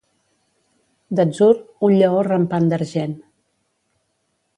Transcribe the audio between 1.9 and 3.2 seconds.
lleó rampant d'argent.